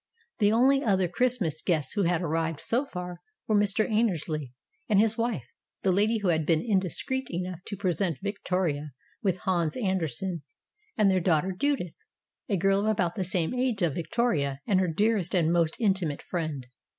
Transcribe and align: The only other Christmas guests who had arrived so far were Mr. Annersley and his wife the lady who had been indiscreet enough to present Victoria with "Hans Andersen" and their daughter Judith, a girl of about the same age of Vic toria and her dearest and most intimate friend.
The 0.39 0.51
only 0.51 0.83
other 0.83 1.07
Christmas 1.07 1.61
guests 1.61 1.93
who 1.93 2.01
had 2.01 2.23
arrived 2.23 2.59
so 2.59 2.87
far 2.87 3.21
were 3.47 3.55
Mr. 3.55 3.87
Annersley 3.87 4.51
and 4.89 4.99
his 4.99 5.15
wife 5.15 5.45
the 5.83 5.91
lady 5.91 6.17
who 6.17 6.29
had 6.29 6.43
been 6.43 6.65
indiscreet 6.65 7.29
enough 7.29 7.59
to 7.67 7.77
present 7.77 8.17
Victoria 8.23 8.93
with 9.21 9.37
"Hans 9.43 9.77
Andersen" 9.77 10.41
and 10.97 11.11
their 11.11 11.21
daughter 11.21 11.51
Judith, 11.51 11.97
a 12.49 12.57
girl 12.57 12.79
of 12.79 12.87
about 12.87 13.13
the 13.13 13.23
same 13.23 13.53
age 13.53 13.83
of 13.83 13.93
Vic 13.93 14.09
toria 14.11 14.59
and 14.65 14.79
her 14.79 14.87
dearest 14.87 15.35
and 15.35 15.53
most 15.53 15.79
intimate 15.79 16.23
friend. 16.23 16.65